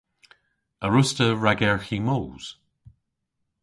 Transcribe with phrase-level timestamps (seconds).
[0.85, 2.45] A wruss'ta ragerghi moos?